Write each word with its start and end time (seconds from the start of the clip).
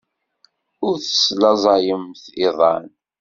Ur 0.85 0.95
teslaẓayemt 0.97 2.23
iḍan. 2.47 2.87